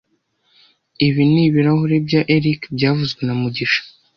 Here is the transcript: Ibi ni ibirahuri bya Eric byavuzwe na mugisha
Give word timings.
Ibi 1.07 1.23
ni 1.31 1.41
ibirahuri 1.47 1.95
bya 2.07 2.21
Eric 2.35 2.61
byavuzwe 2.75 3.21
na 3.25 3.33
mugisha 3.41 3.81